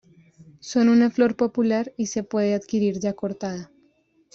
Son 0.61 0.89
una 0.89 1.11
flor 1.11 1.35
popular 1.35 1.93
y 1.95 2.07
se 2.07 2.23
puede 2.23 2.55
adquirir 2.55 2.97
ya 2.97 3.13
cortada. 3.13 3.69